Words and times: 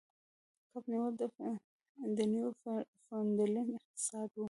کب 0.71 0.83
نیول 0.91 1.13
د 2.17 2.19
نیوفونډلینډ 2.33 3.69
اقتصاد 3.79 4.29
و. 4.31 4.39